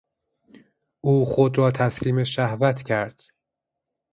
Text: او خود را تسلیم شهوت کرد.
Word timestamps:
او 1.01 1.25
خود 1.25 1.57
را 1.57 1.71
تسلیم 1.71 2.23
شهوت 2.23 2.81
کرد. 2.83 3.21